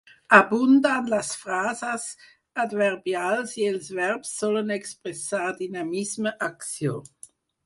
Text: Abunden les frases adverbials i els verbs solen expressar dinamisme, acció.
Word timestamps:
Abunden 0.35 1.09
les 1.13 1.27
frases 1.41 2.07
adverbials 2.63 3.53
i 3.61 3.67
els 3.73 3.91
verbs 3.99 4.33
solen 4.41 4.75
expressar 4.79 5.45
dinamisme, 5.61 6.35
acció. 6.51 6.99